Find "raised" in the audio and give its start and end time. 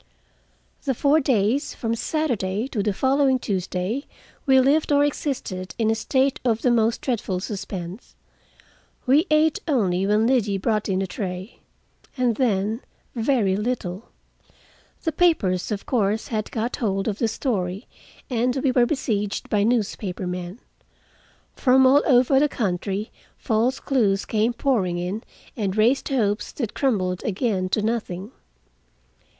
25.77-26.09